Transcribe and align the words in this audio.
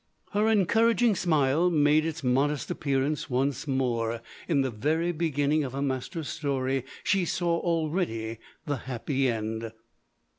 Her 0.31 0.47
encouraging 0.49 1.13
smile 1.15 1.69
made 1.69 2.07
its 2.07 2.23
modest 2.23 2.71
appearance 2.71 3.29
once 3.29 3.67
more. 3.67 4.21
In 4.47 4.61
the 4.61 4.71
very 4.71 5.11
beginning 5.11 5.63
of 5.63 5.73
her 5.73 5.81
master's 5.83 6.27
story, 6.27 6.85
she 7.03 7.23
saw 7.23 7.59
already 7.59 8.39
the 8.65 8.77
happy 8.77 9.27
end. 9.29 9.71